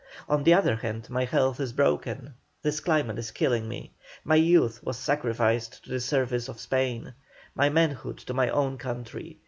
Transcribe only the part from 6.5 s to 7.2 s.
Spain,